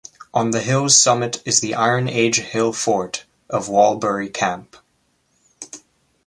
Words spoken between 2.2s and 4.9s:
hill fort of Walbury Camp.